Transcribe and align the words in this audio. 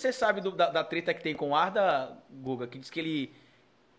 Você 0.00 0.14
sabe 0.14 0.40
do, 0.40 0.50
da, 0.50 0.70
da, 0.70 0.82
treta 0.82 1.12
que 1.12 1.22
tem 1.22 1.34
com 1.34 1.50
o 1.50 1.54
Arda, 1.54 2.16
Guga, 2.30 2.66
que 2.66 2.78
diz 2.78 2.88
que 2.88 2.98
ele. 2.98 3.34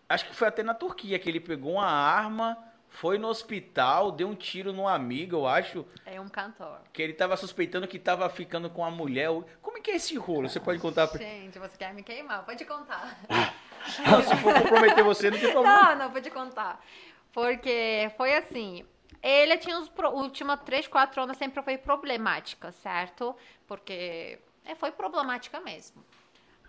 Acho 0.08 0.26
que 0.26 0.34
foi 0.34 0.48
até 0.48 0.62
na 0.62 0.74
Turquia 0.74 1.16
que 1.16 1.28
ele 1.28 1.38
pegou 1.38 1.74
uma 1.74 1.86
arma, 1.86 2.58
foi 2.88 3.18
no 3.18 3.28
hospital, 3.28 4.10
deu 4.10 4.28
um 4.28 4.34
tiro 4.34 4.72
num 4.72 4.88
amigo, 4.88 5.36
eu 5.36 5.46
acho. 5.46 5.86
É 6.04 6.20
um 6.20 6.28
cantor. 6.28 6.80
Que 6.92 7.02
ele 7.02 7.12
tava 7.12 7.36
suspeitando 7.36 7.86
que 7.86 8.00
tava 8.00 8.28
ficando 8.28 8.68
com 8.68 8.84
a 8.84 8.90
mulher. 8.90 9.28
Como 9.62 9.78
é 9.78 9.80
que 9.80 9.92
é 9.92 9.96
esse 9.96 10.16
rolo? 10.16 10.48
Você 10.48 10.58
pode 10.58 10.80
contar 10.80 11.06
pra 11.06 11.20
Gente, 11.20 11.56
você 11.58 11.76
quer 11.76 11.94
me 11.94 12.02
queimar? 12.02 12.44
Pode 12.44 12.64
contar. 12.64 13.16
Não, 13.30 14.22
se 14.26 14.36
for 14.38 14.54
comprometer 14.54 15.04
você, 15.04 15.30
não 15.30 15.38
tem 15.38 15.52
problema. 15.52 15.82
Não, 15.82 15.96
não, 15.96 16.10
pode 16.10 16.30
contar. 16.32 16.84
Porque 17.32 18.10
foi 18.16 18.34
assim, 18.34 18.84
ele 19.22 19.56
tinha 19.56 19.78
os 19.78 19.88
últimos 20.12 20.60
3, 20.62 20.88
4 20.88 21.22
anos 21.22 21.36
sempre 21.36 21.62
foi 21.62 21.78
problemática, 21.78 22.72
certo? 22.72 23.36
Porque 23.68 24.40
é, 24.64 24.74
foi 24.74 24.90
problemática 24.92 25.60
mesmo. 25.60 26.04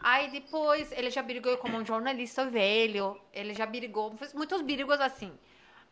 Aí 0.04 0.30
depois 0.30 0.92
ele 0.92 1.10
já 1.10 1.22
brigou 1.22 1.58
como 1.58 1.78
um 1.78 1.86
jornalista 1.86 2.46
velho, 2.46 3.20
ele 3.32 3.54
já 3.54 3.66
brigou, 3.66 4.16
fez 4.18 4.34
muitos 4.34 4.62
brigos 4.62 5.00
assim. 5.00 5.32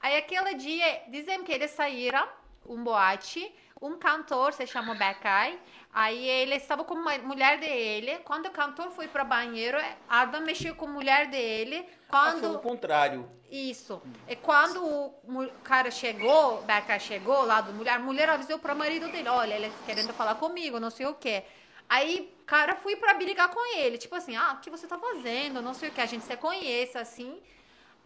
Aí 0.01 0.17
aquele 0.17 0.55
dia, 0.55 1.03
dizem 1.07 1.43
que 1.43 1.51
eles 1.51 1.71
saíram, 1.71 2.27
um 2.65 2.83
boate, 2.83 3.53
um 3.81 3.97
cantor 3.97 4.51
se 4.51 4.67
chama 4.67 4.95
Beckay, 4.95 5.57
aí 5.93 6.27
ele 6.27 6.55
estava 6.55 6.83
com 6.83 6.93
a 6.93 7.17
mulher 7.19 7.59
dele, 7.59 8.17
quando 8.25 8.47
o 8.47 8.51
cantor 8.51 8.91
foi 8.91 9.07
para 9.07 9.23
banheiro, 9.23 9.77
Arda 10.09 10.41
mexeu 10.41 10.75
com 10.75 10.85
a 10.85 10.89
mulher 10.89 11.27
dele, 11.27 11.87
quando... 12.09 12.45
Ah, 12.45 12.49
foi 12.49 12.55
o 12.55 12.59
contrário. 12.59 13.31
Isso. 13.49 14.01
E 14.27 14.35
quando 14.35 14.83
o 14.83 15.49
cara 15.63 15.89
chegou, 15.89 16.61
Beckay 16.63 16.99
chegou 16.99 17.45
lá 17.45 17.61
do 17.61 17.73
mulher, 17.73 17.95
a 17.95 17.99
mulher 17.99 18.29
avisou 18.29 18.59
para 18.59 18.73
o 18.73 18.77
marido 18.77 19.09
dele, 19.09 19.29
olha, 19.29 19.53
ele 19.53 19.71
querendo 19.85 20.13
falar 20.13 20.35
comigo, 20.35 20.79
não 20.79 20.89
sei 20.89 21.05
o 21.05 21.15
quê. 21.15 21.43
Aí, 21.91 22.33
cara, 22.45 22.73
fui 22.73 22.95
pra 22.95 23.13
brigar 23.15 23.49
com 23.49 23.77
ele. 23.77 23.97
Tipo 23.97 24.15
assim, 24.15 24.33
ah, 24.33 24.53
o 24.53 24.61
que 24.61 24.69
você 24.69 24.87
tá 24.87 24.97
fazendo? 24.97 25.61
Não 25.61 25.73
sei 25.73 25.89
o 25.89 25.91
que. 25.91 25.99
A 25.99 26.05
gente 26.05 26.23
se 26.23 26.37
conhece, 26.37 26.97
assim. 26.97 27.43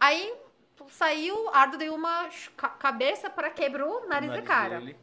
Aí, 0.00 0.34
saiu, 0.88 1.48
Ardo 1.54 1.78
deu 1.78 1.94
uma 1.94 2.28
cabeça 2.80 3.30
para 3.30 3.48
quebrou 3.48 4.02
o 4.02 4.08
nariz, 4.08 4.28
nariz 4.30 4.42
do 4.42 4.42
cara. 4.42 4.80
Dele. 4.80 4.96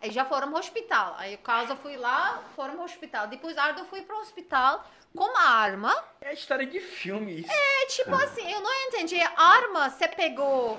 Aí 0.00 0.12
já 0.12 0.24
foram 0.24 0.46
pro 0.48 0.60
hospital. 0.60 1.16
Aí, 1.18 1.34
o 1.34 1.38
caso, 1.38 1.72
eu 1.72 1.76
fui 1.76 1.96
lá, 1.96 2.40
foram 2.54 2.74
pro 2.74 2.84
hospital. 2.84 3.26
Depois, 3.26 3.58
Ardo 3.58 3.84
foi 3.86 4.02
pro 4.02 4.20
hospital 4.20 4.88
com 5.16 5.24
uma 5.24 5.48
arma. 5.48 5.92
É 6.20 6.32
história 6.32 6.66
de 6.66 6.78
filme 6.78 7.40
isso. 7.40 7.50
É, 7.50 7.86
tipo 7.86 8.14
assim, 8.14 8.48
eu 8.48 8.60
não 8.60 8.72
entendi. 8.86 9.20
Arma, 9.36 9.90
você 9.90 10.06
pegou 10.06 10.78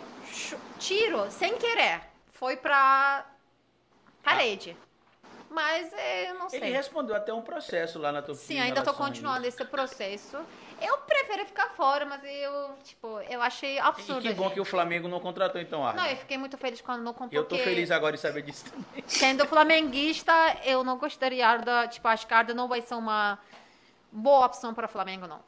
tiro 0.79 1.29
sem 1.29 1.57
querer. 1.57 1.99
Foi 2.31 2.55
pra 2.55 3.25
parede. 4.23 4.77
Mas 5.49 5.93
é, 5.93 6.31
eu 6.31 6.35
não 6.35 6.49
sei. 6.49 6.59
Ele 6.59 6.71
respondeu 6.71 7.15
até 7.15 7.33
um 7.33 7.41
processo 7.41 7.97
lá 7.97 8.11
na 8.11 8.21
Turquia. 8.21 8.45
Sim, 8.45 8.59
ainda 8.59 8.79
estou 8.79 8.93
continuando 8.93 9.47
esse 9.47 9.63
processo. 9.63 10.37
Eu 10.81 10.97
prefiro 10.99 11.45
ficar 11.45 11.69
fora, 11.69 12.05
mas 12.05 12.21
eu, 12.23 12.75
tipo, 12.83 13.19
eu 13.21 13.41
achei 13.41 13.79
absurdo. 13.79 14.25
E 14.25 14.29
que 14.29 14.33
bom 14.33 14.43
gente. 14.45 14.53
que 14.55 14.59
o 14.59 14.65
Flamengo 14.65 15.07
não 15.07 15.19
contratou 15.19 15.61
então 15.61 15.85
Arda. 15.85 16.01
Não, 16.01 16.09
eu 16.09 16.17
fiquei 16.17 16.37
muito 16.37 16.57
feliz 16.57 16.81
quando 16.81 17.01
não 17.01 17.13
comprou. 17.13 17.41
Eu 17.41 17.47
tô 17.47 17.57
feliz 17.57 17.89
agora 17.91 18.15
de 18.15 18.21
saber 18.21 18.41
disso 18.41 18.65
também. 18.65 19.03
Sendo 19.07 19.47
flamenguista, 19.47 20.33
eu 20.65 20.83
não 20.83 20.97
gostaria 20.97 21.47
Arda, 21.47 21.87
tipo, 21.87 22.07
acho 22.07 22.27
que 22.27 22.33
Arda 22.33 22.53
não 22.53 22.67
vai 22.67 22.81
ser 22.81 22.95
uma 22.95 23.39
boa 24.11 24.47
opção 24.47 24.73
para 24.73 24.87
Flamengo, 24.87 25.27
não. 25.27 25.39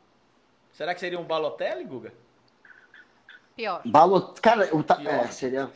Será 0.72 0.94
que 0.94 1.00
seria 1.00 1.20
um 1.20 1.23
Balotelli, 1.23 1.84
Guga? 1.84 2.14
Pior. 3.56 3.81
Balot... 3.84 4.40
Cara, 4.40 4.70
o 4.75 4.84
ta... 4.84 4.95
Pior. 4.95 5.12
É, 5.12 5.28
seria... 5.28 5.72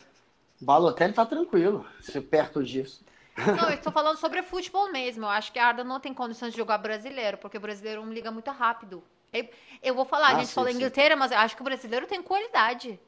Balotelli 0.62 1.14
tá 1.14 1.26
tranquilo, 1.26 1.86
se 2.00 2.22
perto 2.22 2.64
disso. 2.64 3.04
Não, 3.38 3.70
eu 3.70 3.76
estou 3.76 3.92
falando 3.92 4.18
sobre 4.18 4.42
futebol 4.44 4.92
mesmo. 4.92 5.26
Eu 5.26 5.30
acho 5.30 5.52
que 5.52 5.60
a 5.60 5.68
Arda 5.68 5.84
não 5.84 6.00
tem 6.00 6.14
condições 6.14 6.52
de 6.52 6.58
jogar 6.58 6.78
brasileiro, 6.78 7.38
porque 7.38 7.58
o 7.58 7.62
brasileiro 7.62 8.06
não 8.06 8.14
liga 8.14 8.32
muito 8.32 8.52
rápido. 8.52 9.04
Eu, 9.32 9.50
eu 9.82 9.96
vou 9.96 10.06
falar, 10.06 10.28
ah, 10.28 10.32
a 10.32 10.40
gente 10.40 10.48
sim, 10.48 10.54
fala 10.54 10.70
sim. 10.72 10.78
Inglaterra, 10.78 11.16
mas 11.16 11.32
eu 11.32 11.38
acho 11.38 11.56
que 11.56 11.62
o 11.62 11.66
brasileiro 11.66 12.06
tem 12.06 12.22
qualidade. 12.22 13.00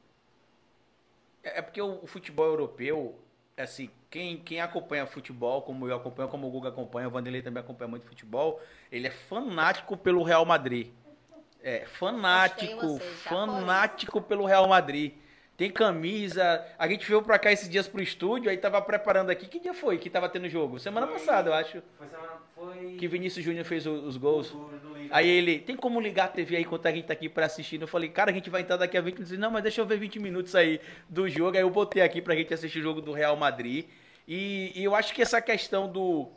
É, 1.44 1.60
é 1.60 1.62
porque 1.62 1.82
o, 1.82 2.00
o 2.02 2.08
futebol 2.08 2.46
europeu, 2.46 3.20
assim, 3.58 3.90
quem, 4.10 4.38
quem 4.38 4.62
acompanha 4.62 5.06
futebol, 5.06 5.62
como 5.62 5.88
eu 5.88 5.96
acompanho, 5.96 6.30
como 6.30 6.48
o 6.48 6.52
Guga 6.52 6.70
acompanha, 6.70 7.08
o 7.08 7.12
Vanderlei 7.12 7.42
também 7.42 7.62
acompanha 7.62 7.90
muito 7.90 8.06
futebol, 8.06 8.62
ele 8.92 9.08
é 9.08 9.12
fanático 9.12 9.98
pelo 9.98 10.24
Real 10.24 10.46
Madrid. 10.46 10.92
É, 11.62 11.86
fanático, 11.86 13.00
fanático 13.00 14.22
pelo 14.22 14.46
Real 14.46 14.68
Madrid 14.68 15.14
tem 15.56 15.70
camisa. 15.70 16.66
A 16.78 16.88
gente 16.88 17.08
veio 17.08 17.22
pra 17.22 17.38
cá 17.38 17.52
esses 17.52 17.70
dias 17.70 17.88
pro 17.88 18.02
estúdio, 18.02 18.50
aí 18.50 18.58
tava 18.58 18.82
preparando 18.82 19.30
aqui. 19.30 19.48
Que 19.48 19.60
dia 19.60 19.74
foi 19.74 19.98
que 19.98 20.10
tava 20.10 20.28
tendo 20.28 20.50
jogo? 20.50 20.80
Semana 20.80 21.06
foi, 21.06 21.20
passada, 21.20 21.50
eu 21.50 21.54
acho. 21.54 21.84
Foi 21.98 22.08
semana. 22.08 22.34
Foi. 22.56 22.96
Que 22.96 23.08
Vinícius 23.08 23.46
Júnior 23.46 23.66
fez 23.66 23.86
os, 23.86 24.04
os 24.04 24.18
gols. 24.18 24.50
Do, 24.50 24.68
do 24.68 24.96
aí 25.12 25.30
ele, 25.30 25.60
tem 25.60 25.76
como 25.76 26.00
ligar 26.00 26.26
a 26.26 26.28
TV 26.30 26.56
aí 26.56 26.64
enquanto 26.64 26.88
a 26.88 26.92
gente 26.92 27.06
tá 27.06 27.14
aqui 27.14 27.30
pra 27.30 27.46
assistir? 27.46 27.80
Eu 27.80 27.88
falei, 27.88 28.10
cara, 28.10 28.32
a 28.32 28.34
gente 28.34 28.50
vai 28.50 28.62
entrar 28.62 28.78
daqui 28.78 28.98
a 28.98 29.02
20 29.02 29.14
minutos. 29.14 29.38
Não, 29.38 29.52
mas 29.52 29.62
deixa 29.62 29.82
eu 29.82 29.86
ver 29.86 29.98
20 29.98 30.20
minutos 30.20 30.56
aí 30.56 30.82
do 31.08 31.30
jogo. 31.30 31.56
Aí 31.56 31.64
eu 31.64 31.70
botei 31.70 32.02
aqui 32.02 32.22
pra 32.22 32.36
gente 32.36 32.54
assistir 32.54 32.80
o 32.80 32.84
jogo 32.84 33.02
do 33.02 33.12
Real 33.12 33.36
Madrid. 33.36 33.86
E, 34.28 34.72
e 34.76 34.84
eu 34.84 34.96
acho 34.96 35.14
que 35.14 35.22
essa 35.22 35.40
questão 35.42 35.88
do, 35.88 36.30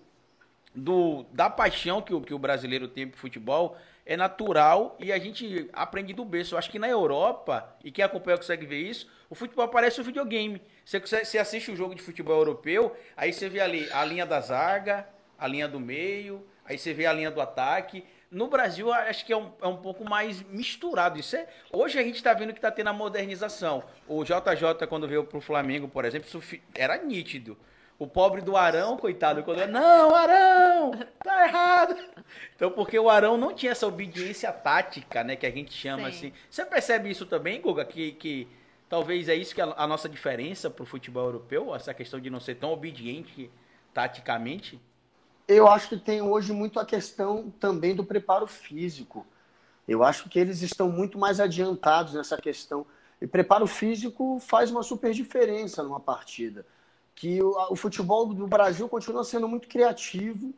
do 0.74 1.24
da 1.32 1.48
paixão 1.48 2.02
que 2.02 2.12
o, 2.12 2.20
que 2.20 2.34
o 2.34 2.38
brasileiro 2.38 2.86
tem 2.86 3.08
pro 3.08 3.18
futebol 3.18 3.78
é 4.06 4.16
natural 4.16 4.96
e 5.00 5.12
a 5.12 5.18
gente 5.18 5.68
aprende 5.72 6.12
do 6.12 6.24
berço. 6.24 6.54
Eu 6.54 6.58
acho 6.58 6.70
que 6.70 6.78
na 6.78 6.88
Europa, 6.88 7.76
e 7.82 7.90
quem 7.90 8.04
acompanha 8.04 8.36
consegue 8.36 8.64
ver 8.64 8.78
isso, 8.78 9.10
o 9.28 9.34
futebol 9.34 9.66
parece 9.66 10.00
um 10.00 10.04
videogame. 10.04 10.62
Você, 10.84 11.00
você 11.00 11.38
assiste 11.38 11.72
um 11.72 11.76
jogo 11.76 11.94
de 11.94 12.00
futebol 12.00 12.36
europeu, 12.36 12.96
aí 13.16 13.32
você 13.32 13.48
vê 13.48 13.60
ali 13.60 13.90
a 13.92 14.04
linha 14.04 14.24
da 14.24 14.40
zaga, 14.40 15.08
a 15.36 15.48
linha 15.48 15.66
do 15.66 15.80
meio, 15.80 16.46
aí 16.64 16.78
você 16.78 16.94
vê 16.94 17.04
a 17.04 17.12
linha 17.12 17.32
do 17.32 17.40
ataque. 17.40 18.04
No 18.30 18.46
Brasil, 18.46 18.92
acho 18.92 19.26
que 19.26 19.32
é 19.32 19.36
um, 19.36 19.50
é 19.60 19.66
um 19.66 19.76
pouco 19.76 20.04
mais 20.08 20.40
misturado. 20.42 21.18
Isso 21.18 21.34
é, 21.34 21.48
hoje 21.72 21.98
a 21.98 22.02
gente 22.02 22.16
está 22.16 22.32
vendo 22.32 22.52
que 22.52 22.58
está 22.58 22.70
tendo 22.70 22.88
a 22.88 22.92
modernização. 22.92 23.82
O 24.06 24.22
JJ, 24.22 24.86
quando 24.88 25.08
veio 25.08 25.24
para 25.24 25.38
o 25.38 25.40
Flamengo, 25.40 25.88
por 25.88 26.04
exemplo, 26.04 26.28
era 26.74 26.96
nítido. 26.96 27.56
O 27.98 28.06
pobre 28.06 28.42
do 28.42 28.56
Arão, 28.56 28.98
coitado, 28.98 29.42
quando 29.42 29.60
ele, 29.60 29.72
não, 29.72 30.14
Arão, 30.14 30.90
tá 31.24 31.46
errado. 31.46 31.96
Então, 32.54 32.70
porque 32.70 32.98
o 32.98 33.08
Arão 33.08 33.38
não 33.38 33.54
tinha 33.54 33.72
essa 33.72 33.86
obediência 33.86 34.52
tática, 34.52 35.24
né, 35.24 35.34
que 35.34 35.46
a 35.46 35.50
gente 35.50 35.72
chama 35.72 36.10
Sim. 36.10 36.16
assim. 36.16 36.32
Você 36.50 36.66
percebe 36.66 37.10
isso 37.10 37.24
também, 37.24 37.58
Guga, 37.58 37.86
que, 37.86 38.12
que 38.12 38.48
talvez 38.86 39.30
é 39.30 39.34
isso 39.34 39.54
que 39.54 39.62
é 39.62 39.74
a 39.76 39.86
nossa 39.86 40.10
diferença 40.10 40.68
pro 40.68 40.84
futebol 40.84 41.24
europeu, 41.24 41.74
essa 41.74 41.94
questão 41.94 42.20
de 42.20 42.28
não 42.28 42.38
ser 42.38 42.56
tão 42.56 42.70
obediente 42.70 43.50
taticamente? 43.94 44.78
Eu 45.48 45.66
acho 45.66 45.88
que 45.88 45.96
tem 45.96 46.20
hoje 46.20 46.52
muito 46.52 46.78
a 46.78 46.84
questão 46.84 47.50
também 47.58 47.94
do 47.94 48.04
preparo 48.04 48.46
físico. 48.46 49.26
Eu 49.88 50.02
acho 50.02 50.28
que 50.28 50.38
eles 50.38 50.60
estão 50.60 50.90
muito 50.90 51.18
mais 51.18 51.40
adiantados 51.40 52.12
nessa 52.12 52.36
questão. 52.36 52.84
E 53.22 53.26
preparo 53.26 53.66
físico 53.66 54.38
faz 54.38 54.70
uma 54.70 54.82
super 54.82 55.14
diferença 55.14 55.82
numa 55.82 56.00
partida 56.00 56.66
que 57.16 57.42
o, 57.42 57.56
o 57.70 57.74
futebol 57.74 58.32
do 58.32 58.46
Brasil 58.46 58.88
continua 58.88 59.24
sendo 59.24 59.48
muito 59.48 59.66
criativo. 59.66 60.54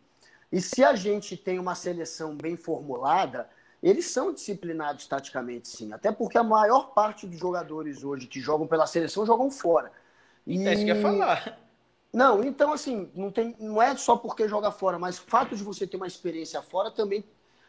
E 0.53 0.61
se 0.61 0.85
a 0.85 0.95
gente 0.95 1.37
tem 1.37 1.59
uma 1.59 1.75
seleção 1.75 2.37
bem 2.37 2.57
formulada, 2.57 3.49
eles 3.83 4.07
são 4.07 4.33
disciplinados 4.33 5.07
taticamente, 5.07 5.69
sim. 5.69 5.93
Até 5.93 6.11
porque 6.11 6.37
a 6.37 6.43
maior 6.43 6.93
parte 6.93 7.27
dos 7.27 7.39
jogadores 7.39 8.03
hoje 8.03 8.27
que 8.27 8.41
jogam 8.41 8.67
pela 8.67 8.87
seleção 8.87 9.25
jogam 9.25 9.51
fora. 9.51 9.93
E 10.47 10.67
é 10.67 10.75
isso 10.75 10.85
que 10.85 10.89
ia 10.89 11.01
falar. 11.01 11.59
Não, 12.13 12.43
então 12.43 12.73
assim, 12.73 13.11
não, 13.15 13.31
tem, 13.31 13.55
não 13.61 13.81
é 13.81 13.97
só 13.97 14.17
porque 14.17 14.49
joga 14.49 14.73
fora, 14.73 14.99
mas 14.99 15.19
o 15.19 15.23
fato 15.23 15.55
de 15.55 15.63
você 15.63 15.87
ter 15.87 15.97
uma 15.97 16.07
experiência 16.07 16.61
fora 16.61 16.91
também 16.91 17.25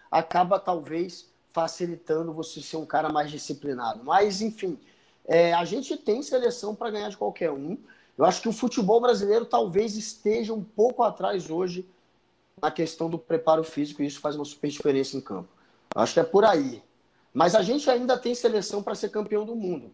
acaba 0.09 0.59
talvez 0.59 1.29
facilitando 1.51 2.33
você 2.33 2.61
ser 2.61 2.77
um 2.77 2.85
cara 2.85 3.09
mais 3.09 3.29
disciplinado. 3.29 4.03
Mas, 4.03 4.41
enfim, 4.41 4.79
é, 5.25 5.53
a 5.53 5.65
gente 5.65 5.95
tem 5.97 6.23
seleção 6.23 6.73
para 6.73 6.89
ganhar 6.89 7.09
de 7.09 7.17
qualquer 7.17 7.51
um. 7.51 7.77
Eu 8.19 8.25
acho 8.25 8.41
que 8.41 8.49
o 8.49 8.53
futebol 8.53 8.99
brasileiro 8.99 9.45
talvez 9.45 9.95
esteja 9.95 10.53
um 10.53 10.61
pouco 10.61 11.03
atrás 11.03 11.49
hoje 11.49 11.87
na 12.61 12.69
questão 12.69 13.09
do 13.09 13.17
preparo 13.17 13.63
físico 13.63 14.03
e 14.03 14.05
isso 14.05 14.19
faz 14.19 14.35
uma 14.35 14.43
super 14.43 14.69
diferença 14.69 15.15
em 15.15 15.21
campo. 15.21 15.47
Eu 15.95 16.01
acho 16.01 16.15
que 16.15 16.19
é 16.19 16.23
por 16.23 16.43
aí. 16.43 16.83
Mas 17.33 17.55
a 17.55 17.61
gente 17.61 17.89
ainda 17.89 18.17
tem 18.17 18.35
seleção 18.35 18.83
para 18.83 18.93
ser 18.93 19.07
campeão 19.07 19.45
do 19.45 19.55
mundo, 19.55 19.93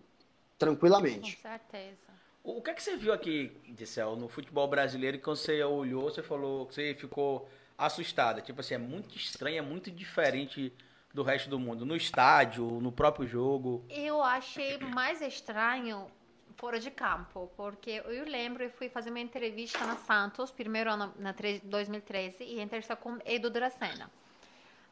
tranquilamente. 0.58 1.36
Com 1.36 1.42
certeza. 1.44 1.98
O 2.44 2.64
que 2.64 2.72
é 2.72 2.74
que 2.74 2.82
você 2.82 2.98
viu 2.98 3.14
aqui, 3.14 3.56
Dissel, 3.70 4.16
no 4.16 4.28
futebol 4.28 4.68
brasileiro, 4.68 5.20
que 5.20 5.24
quando 5.24 5.38
você 5.38 5.64
olhou, 5.64 6.10
você 6.10 6.24
falou 6.24 6.66
que 6.66 6.74
você 6.74 6.96
ficou 6.96 7.48
assustada? 7.78 8.42
Tipo 8.42 8.62
assim, 8.62 8.74
é 8.74 8.80
muito 8.80 9.16
estranho, 9.16 9.60
é 9.60 9.62
muito 9.62 9.92
diferente 9.92 10.74
do 11.14 11.22
resto 11.22 11.48
do 11.48 11.60
mundo, 11.60 11.86
no 11.86 11.96
estádio, 11.96 12.66
no 12.82 12.92
próprio 12.92 13.28
jogo. 13.28 13.86
Eu 13.88 14.24
achei 14.24 14.80
mais 14.80 15.22
estranho 15.22 16.08
fora 16.58 16.80
de 16.80 16.90
campo, 16.92 17.52
porque 17.56 18.02
eu 18.06 18.26
lembro, 18.26 18.64
eu 18.64 18.70
fui 18.70 18.90
fazer 18.90 19.10
uma 19.10 19.20
entrevista 19.20 19.80
na 19.86 19.96
Santos, 19.96 20.52
primeiro 20.52 20.92
ano, 20.92 21.14
na 21.18 21.34
2013, 21.64 22.44
e 22.44 22.62
entrevista 22.62 22.96
com 22.96 23.18
Edu 23.26 23.50
Dracena. 23.50 24.10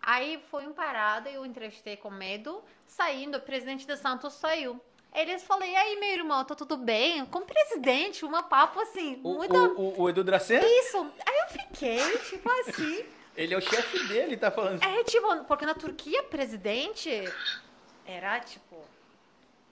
Aí 0.01 0.44
foi 0.50 0.68
um 0.68 0.74
parada, 0.74 1.30
eu 1.30 1.45
entrevistei 1.45 1.95
com 1.95 2.21
Edu, 2.21 2.62
saindo, 2.86 3.38
o 3.38 3.42
presidente 3.42 3.88
da 3.88 3.95
Santos 3.95 4.33
saiu. 4.33 4.80
Eles 5.13 5.44
falaram, 5.44 5.71
e 5.71 5.75
aí, 5.75 6.00
meu 6.00 6.10
irmão, 6.10 6.44
tá 6.44 6.56
tudo 6.56 6.75
bem? 6.75 7.25
Com 7.27 7.39
o 7.39 7.45
presidente, 7.45 8.25
uma 8.25 8.44
papo 8.44 8.80
assim, 8.80 9.21
o, 9.24 9.36
muito... 9.36 9.56
O, 9.56 9.81
o, 9.81 10.01
o 10.01 10.10
Edu 10.10 10.24
Dracena? 10.24 10.65
Isso. 10.65 10.98
Aí 11.25 11.39
eu 11.39 11.48
fiquei, 11.50 12.18
tipo 12.18 12.50
assim, 12.50 13.06
Ele 13.36 13.54
é 13.54 13.57
o 13.57 13.62
chefe 13.62 14.07
dele, 14.07 14.38
tá 14.38 14.51
falando. 14.51 14.83
É, 14.83 15.04
tipo, 15.04 15.44
porque 15.45 15.65
na 15.65 15.74
Turquia, 15.74 16.21
presidente 16.24 17.10
era, 18.06 18.39
tipo... 18.39 18.83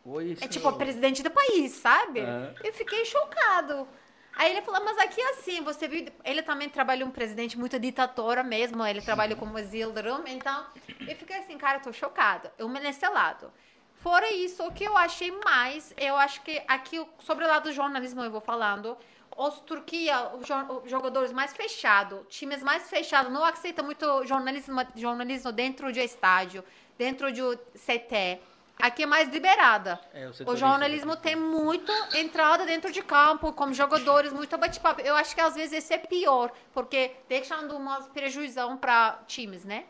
Oi, 0.05 0.37
É 0.41 0.47
tipo, 0.47 0.67
o 0.67 0.73
presidente 0.73 1.21
do 1.21 1.29
país, 1.29 1.73
sabe? 1.73 2.21
Aham. 2.21 2.53
Eu 2.63 2.73
fiquei 2.73 3.05
chocado. 3.05 3.87
Aí 4.35 4.51
ele 4.51 4.61
falou, 4.61 4.83
mas 4.83 4.97
aqui 4.97 5.19
é 5.21 5.29
assim, 5.31 5.61
você 5.61 5.87
viu... 5.87 6.07
Ele 6.23 6.41
também 6.41 6.69
trabalhou 6.69 7.07
um 7.07 7.11
presidente 7.11 7.59
muito 7.59 7.77
ditadora 7.77 8.41
mesmo, 8.43 8.83
ele 8.85 9.01
trabalhou 9.01 9.37
como 9.37 9.59
Yildirim, 9.59 10.23
então... 10.27 10.65
Eu 11.07 11.15
fiquei 11.15 11.37
assim, 11.37 11.57
cara, 11.57 11.77
eu 11.79 11.81
tô 11.83 11.91
chocado. 11.93 12.49
Eu 12.57 12.69
me 12.69 12.79
nesse 12.79 13.07
lado. 13.07 13.51
Fora 13.95 14.31
isso, 14.31 14.65
o 14.65 14.71
que 14.71 14.83
eu 14.83 14.97
achei 14.97 15.31
mais, 15.43 15.93
eu 15.97 16.15
acho 16.15 16.41
que 16.41 16.61
aqui, 16.67 17.05
sobre 17.19 17.45
o 17.45 17.47
lado 17.47 17.63
do 17.65 17.71
jornalismo, 17.73 18.23
eu 18.23 18.31
vou 18.31 18.41
falando, 18.41 18.97
os 19.37 19.59
Turquia, 19.59 20.29
os 20.33 20.47
jo- 20.47 20.81
os 20.83 20.89
jogadores 20.89 21.31
mais 21.31 21.53
fechados, 21.53 22.21
times 22.29 22.63
mais 22.63 22.89
fechados, 22.89 23.31
não 23.31 23.43
aceitam 23.43 23.85
muito 23.85 24.25
jornalismo, 24.25 24.81
jornalismo 24.95 25.51
dentro 25.51 25.91
de 25.91 25.99
estádio, 25.99 26.63
dentro 26.97 27.31
de 27.31 27.41
CT. 27.75 28.39
Aqui 28.81 29.03
é 29.03 29.05
mais 29.05 29.29
liberada. 29.29 29.99
É, 30.13 30.27
o 30.27 30.29
O 30.29 30.33
setorista, 30.33 30.67
jornalismo 30.67 31.11
né? 31.11 31.19
tem 31.21 31.35
muito 31.35 31.91
entrada 32.15 32.65
dentro 32.65 32.91
de 32.91 33.01
campo, 33.01 33.53
como 33.53 33.73
jogadores, 33.73 34.33
muito 34.33 34.57
bate-papo. 34.57 35.01
Eu 35.01 35.15
acho 35.15 35.33
que 35.35 35.41
às 35.41 35.55
vezes 35.55 35.73
esse 35.73 35.93
é 35.93 35.97
pior, 35.97 36.51
porque 36.73 37.11
deixando 37.29 37.75
umas 37.75 38.07
prejuízão 38.07 38.77
para 38.77 39.19
times, 39.27 39.63
né? 39.65 39.85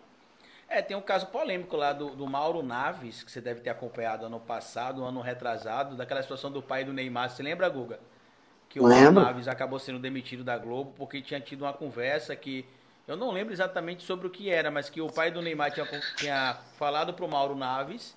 É, 0.68 0.82
tem 0.82 0.96
um 0.96 1.02
caso 1.02 1.28
polêmico 1.28 1.76
lá 1.76 1.92
do, 1.92 2.16
do 2.16 2.26
Mauro 2.26 2.64
Naves, 2.64 3.24
que 3.24 3.32
você 3.32 3.42
deve 3.42 3.60
ter 3.60 3.70
acompanhado 3.70 4.26
ano 4.26 4.40
passado, 4.40 5.04
ano 5.04 5.20
retrasado, 5.20 5.96
daquela 5.96 6.22
situação 6.22 6.50
do 6.50 6.62
pai 6.62 6.86
do 6.86 6.94
Neymar. 6.94 7.30
Você 7.30 7.44
lembra, 7.44 7.68
Guga? 7.68 8.00
Que 8.70 8.80
o. 8.80 8.84
Mauro 8.84 9.12
Naves 9.12 9.48
acabou 9.50 9.80
sendo 9.80 10.00
demitido 10.00 10.44
da 10.46 10.58
Globo 10.58 10.94
porque 10.96 11.22
tinha 11.22 11.42
tido 11.42 11.64
uma 11.64 11.74
conversa 11.74 12.36
que. 12.36 12.66
Eu 13.08 13.18
não 13.18 13.32
lembro 13.32 13.52
exatamente 13.52 14.04
sobre 14.04 14.28
o 14.28 14.30
que 14.30 14.50
era, 14.50 14.72
mas 14.72 14.90
que 14.90 15.02
o 15.02 15.12
pai 15.12 15.30
do 15.30 15.42
Neymar 15.42 15.72
tinha, 15.72 15.86
tinha 16.16 16.58
falado 16.78 17.14
pro 17.14 17.28
Mauro 17.28 17.56
Naves, 17.56 18.16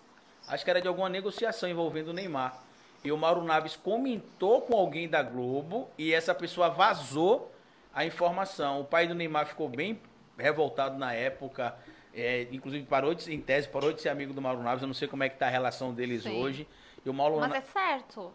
acho 0.49 0.65
que 0.65 0.71
era 0.71 0.81
de 0.81 0.89
alguma 0.89 1.09
negociação 1.09 1.69
envolvendo 1.69 2.09
o 2.09 2.13
Neymar. 2.13 2.63
E 3.03 3.13
o 3.13 3.17
Mauro 3.19 3.43
Naves 3.45 3.77
comentou 3.77 4.63
com 4.63 4.75
alguém 4.77 5.09
da 5.09 5.23
Globo 5.23 5.89
e 5.99 6.13
essa 6.15 6.35
pessoa 6.35 6.71
vazou 6.71 7.53
a 7.95 8.05
informação. 8.05 8.81
O 8.81 8.85
pai 8.85 9.07
do 9.07 9.15
Neymar 9.15 9.47
ficou 9.47 9.69
bem 9.69 10.01
revoltado 10.39 10.99
na 10.99 11.13
época. 11.13 11.77
é, 12.15 12.47
inclusive 12.53 12.87
parou 12.87 13.13
de, 13.15 13.33
em 13.35 13.41
tese, 13.41 13.69
parou 13.69 13.93
de 13.93 14.01
ser 14.01 14.09
amigo 14.09 14.33
do 14.33 14.41
Mauro 14.41 14.63
Naves. 14.63 14.83
Eu 14.83 14.87
não 14.87 14.95
sei 14.95 15.07
como 15.09 15.23
é 15.25 15.29
que 15.29 15.37
tá 15.37 15.47
a 15.47 15.51
relação 15.51 15.93
deles 15.93 16.23
Sim. 16.23 16.41
hoje. 16.41 16.69
E 17.05 17.11
o 17.11 17.13
Mauro 17.15 17.39
Mas 17.41 17.51
Na- 17.51 17.57
é 17.57 17.61
certo. 17.61 18.33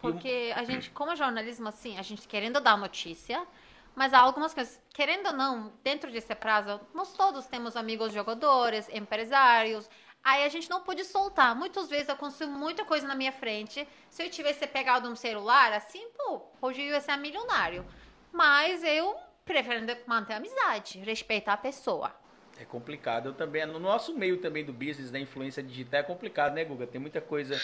Porque 0.00 0.52
a 0.56 0.64
gente, 0.64 0.90
como 0.90 1.14
jornalismo, 1.14 1.68
assim, 1.68 1.96
a 1.96 2.02
gente 2.02 2.26
querendo 2.26 2.60
dar 2.60 2.76
notícia, 2.76 3.46
mas 3.94 4.12
há 4.12 4.18
algumas 4.18 4.52
coisas, 4.52 4.80
querendo 4.92 5.26
ou 5.28 5.32
não, 5.32 5.72
dentro 5.84 6.10
desse 6.10 6.34
prazo, 6.34 6.80
nós 6.92 7.12
todos 7.12 7.46
temos 7.46 7.76
amigos 7.76 8.12
jogadores, 8.12 8.88
empresários. 8.92 9.88
Aí 10.24 10.44
a 10.44 10.48
gente 10.48 10.70
não 10.70 10.80
pode 10.82 11.04
soltar. 11.04 11.54
Muitas 11.54 11.88
vezes 11.88 12.08
eu 12.08 12.16
consumo 12.16 12.56
muita 12.56 12.84
coisa 12.84 13.06
na 13.06 13.14
minha 13.14 13.32
frente. 13.32 13.86
Se 14.08 14.22
eu 14.22 14.30
tivesse 14.30 14.66
pegado 14.66 15.08
um 15.08 15.16
celular, 15.16 15.72
assim, 15.72 16.06
pô, 16.16 16.42
hoje 16.60 16.80
eu 16.82 16.92
ia 16.92 17.00
ser 17.00 17.16
milionário. 17.16 17.84
Mas 18.32 18.84
eu 18.84 19.16
prefiro 19.44 19.84
manter 20.06 20.34
a 20.34 20.36
amizade, 20.36 20.98
respeitar 21.00 21.54
a 21.54 21.56
pessoa. 21.56 22.12
É 22.58 22.64
complicado. 22.64 23.30
Eu 23.30 23.34
também, 23.34 23.66
no 23.66 23.80
nosso 23.80 24.16
meio 24.16 24.38
também 24.38 24.64
do 24.64 24.72
business, 24.72 25.10
da 25.10 25.18
influência 25.18 25.62
digital, 25.62 26.00
é 26.00 26.02
complicado, 26.04 26.54
né, 26.54 26.64
Guga? 26.64 26.86
Tem 26.86 27.00
muita 27.00 27.20
coisa 27.20 27.60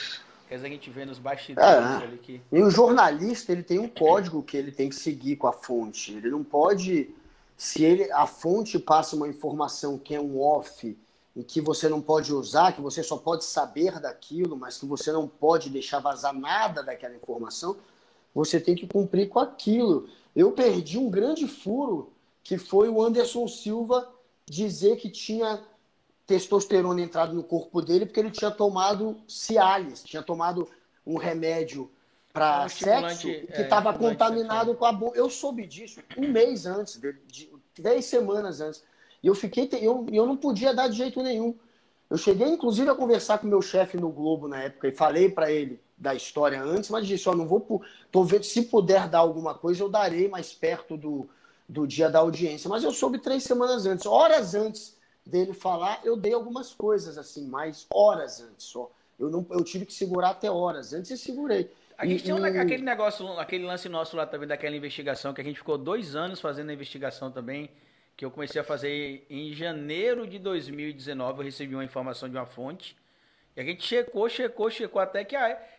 que 0.49 0.55
a 0.55 0.59
gente 0.59 0.91
vê 0.91 1.05
nos 1.05 1.19
bastidores 1.19 2.03
É. 2.03 2.05
ali 2.05 2.19
que. 2.19 2.43
E 2.51 2.61
o 2.61 2.71
jornalista, 2.71 3.53
ele 3.53 3.63
tem 3.63 3.79
um 3.79 3.89
código 3.89 4.43
que 4.43 4.57
ele 4.57 4.73
tem 4.73 4.89
que 4.89 4.97
seguir 4.97 5.37
com 5.37 5.47
a 5.47 5.53
fonte. 5.53 6.13
Ele 6.13 6.31
não 6.31 6.43
pode, 6.43 7.15
se 7.57 7.85
ele 7.85 8.11
a 8.11 8.27
fonte 8.27 8.79
passa 8.79 9.15
uma 9.15 9.29
informação 9.29 9.97
que 9.99 10.15
é 10.15 10.21
um 10.21 10.41
off 10.41 10.97
e 11.39 11.45
que 11.45 11.61
você 11.61 11.89
não 11.89 12.01
pode 12.01 12.35
usar, 12.35 12.73
que 12.73 12.81
você 12.81 13.01
só 13.01 13.17
pode 13.17 13.45
saber 13.45 14.01
daquilo, 14.01 14.57
mas 14.57 14.77
que 14.77 14.85
você 14.85 15.13
não 15.13 15.29
pode 15.29 15.71
deixar 15.71 16.01
vazar 16.01 16.35
nada 16.35 16.83
daquela 16.83 17.15
informação, 17.15 17.77
você 18.35 18.59
tem 18.59 18.75
que 18.75 18.89
cumprir 18.89 19.29
com 19.29 19.39
aquilo. 19.39 20.09
Eu 20.35 20.51
perdi 20.51 20.99
um 20.99 21.09
grande 21.09 21.47
furo, 21.47 22.13
que 22.43 22.59
foi 22.59 22.89
o 22.89 23.01
Anderson 23.01 23.47
Silva 23.47 24.13
dizer 24.47 24.97
que 24.97 25.09
tinha 25.09 25.63
testosterona 26.27 27.01
entrado 27.01 27.35
no 27.35 27.45
corpo 27.45 27.81
dele 27.81 28.05
porque 28.05 28.19
ele 28.19 28.33
tinha 28.33 28.51
tomado 28.51 29.17
Cialis, 29.29 30.03
tinha 30.03 30.25
tomado 30.25 30.69
um 31.07 31.17
remédio 31.17 31.89
É 32.31 32.33
para 32.33 32.63
um 32.63 32.67
estimulante, 32.67 33.23
sexo 33.23 33.47
que 33.47 33.53
é, 33.53 33.63
estava 33.63 33.91
estimulante 33.91 34.19
contaminado 34.19 34.75
com 34.75 34.85
a 34.85 34.93
bomba. 34.93 35.17
Eu 35.17 35.31
soube 35.31 35.65
disso 35.69 36.01
um 36.17 36.33
mês 36.33 36.67
antes, 36.67 36.97
dele, 36.97 37.23
de, 37.29 37.49
dez 37.79 38.07
semanas 38.07 38.61
antes. 38.61 38.83
E 39.23 39.27
eu 39.27 39.35
fiquei, 39.35 39.69
eu, 39.81 40.07
eu 40.13 40.27
não 40.27 40.37
podia 40.37 40.73
dar 40.75 40.89
de 40.89 40.97
jeito 40.97 41.23
nenhum. 41.23 41.55
Eu 42.11 42.17
cheguei, 42.17 42.49
inclusive, 42.49 42.89
a 42.89 42.95
conversar 42.95 43.39
com 43.39 43.47
o 43.47 43.51
meu 43.51 43.61
chefe 43.61 43.97
no 43.97 44.09
Globo 44.11 44.49
na 44.49 44.63
época 44.63 44.89
e 44.89 44.93
falei 44.93 45.29
para 45.31 45.51
ele 45.51 45.81
da 45.97 46.15
história 46.15 46.63
antes, 46.63 46.89
mas 46.89 47.07
disse: 47.07 47.29
Ó, 47.29 47.35
não 47.35 47.47
vou. 47.47 47.83
Tô 48.11 48.25
vendo, 48.25 48.45
se 48.45 48.63
puder 48.63 49.09
dar 49.09 49.19
alguma 49.19 49.55
coisa, 49.55 49.83
eu 49.83 49.89
darei 49.89 50.29
mais 50.29 50.53
perto 50.55 50.97
do, 50.97 51.29
do 51.69 51.87
dia 51.87 52.09
da 52.09 52.21
audiência. 52.21 52.71
Mas 52.71 52.83
eu 52.85 52.93
soube 52.93 53.19
três 53.19 53.43
semanas 53.43 53.85
antes, 53.85 54.07
horas 54.07 54.55
antes 54.55 54.97
dele 55.27 55.53
falar, 55.53 56.01
eu 56.05 56.17
dei 56.17 56.33
algumas 56.33 56.73
coisas 56.73 57.19
assim, 57.19 57.47
mas 57.47 57.87
horas 57.93 58.41
antes 58.41 58.65
só. 58.67 58.91
Eu, 59.19 59.29
não, 59.29 59.45
eu 59.51 59.63
tive 59.63 59.85
que 59.85 59.93
segurar 59.93 60.31
até 60.31 60.51
horas 60.51 60.95
antes 60.95 61.11
e 61.11 61.19
segurei. 61.19 61.71
A 61.99 62.07
gente 62.07 62.33
um- 62.33 62.47
e- 62.47 62.59
aquele 62.59 62.83
negócio, 62.85 63.29
aquele 63.39 63.67
lance 63.67 63.89
nosso 63.89 64.17
lá 64.17 64.25
também 64.25 64.49
daquela 64.49 64.75
investigação, 64.77 65.35
que 65.35 65.41
a 65.41 65.45
gente 65.45 65.59
ficou 65.59 65.77
dois 65.77 66.15
anos 66.15 66.41
fazendo 66.41 66.71
a 66.71 66.73
investigação 66.73 67.31
também, 67.31 67.69
que 68.19 68.25
eu 68.25 68.33
comecei 68.33 68.61
a 68.61 68.65
fazer 68.65 69.25
em 69.31 69.55
janeiro 69.55 70.27
de 70.27 70.41
2019, 70.41 71.39
eu 71.39 71.45
recebi 71.45 71.73
uma 71.77 71.85
informação 71.85 72.29
de 72.29 72.37
uma 72.37 72.47
fonte, 72.47 72.97
e 73.57 73.61
a 73.61 73.63
gente 73.65 73.85
checou, 73.85 74.29
checou, 74.29 74.69
checou 74.69 75.01
até 75.01 75.23
que... 75.23 75.37